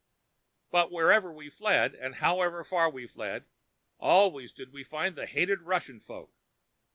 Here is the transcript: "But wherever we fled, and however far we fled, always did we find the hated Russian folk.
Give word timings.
"But 0.71 0.91
wherever 0.91 1.31
we 1.31 1.51
fled, 1.51 1.93
and 1.93 2.15
however 2.15 2.63
far 2.63 2.89
we 2.89 3.05
fled, 3.05 3.45
always 3.99 4.51
did 4.51 4.73
we 4.73 4.83
find 4.83 5.15
the 5.15 5.27
hated 5.27 5.61
Russian 5.61 5.99
folk. 5.99 6.33